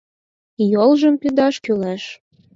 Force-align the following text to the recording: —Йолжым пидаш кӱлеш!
—Йолжым 0.71 1.15
пидаш 1.21 1.55
кӱлеш! 1.63 2.03